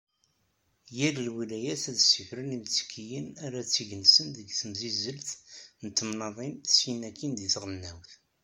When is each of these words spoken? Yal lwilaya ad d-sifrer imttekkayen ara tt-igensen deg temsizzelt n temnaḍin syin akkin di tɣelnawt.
Yal 0.97 1.17
lwilaya 1.25 1.75
ad 1.89 1.95
d-sifrer 1.99 2.47
imttekkayen 2.55 3.27
ara 3.45 3.59
tt-igensen 3.67 4.27
deg 4.37 4.47
temsizzelt 4.59 5.29
n 5.83 5.87
temnaḍin 5.97 6.55
syin 6.75 7.01
akkin 7.09 7.33
di 7.37 7.47
tɣelnawt. 7.53 8.11